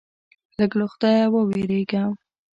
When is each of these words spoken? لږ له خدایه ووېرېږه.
لږ 0.57 0.71
له 0.79 0.85
خدایه 0.91 1.25
ووېرېږه. 1.29 2.03